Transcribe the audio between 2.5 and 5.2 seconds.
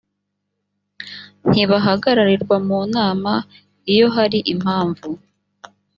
mu nama iyo hari impamvu